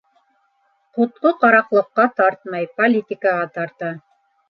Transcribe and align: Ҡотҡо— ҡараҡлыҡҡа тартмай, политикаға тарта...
Ҡотҡо— 0.99 1.35
ҡараҡлыҡҡа 1.45 2.09
тартмай, 2.17 2.69
политикаға 2.83 3.49
тарта... 3.61 3.97